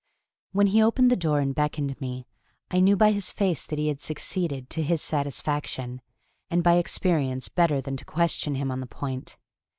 [0.51, 2.25] When he opened the door and beckoned to me,
[2.71, 6.01] I knew by his face that he had succeeded to his satisfaction,
[6.49, 9.37] and by experience better than to question him on the point.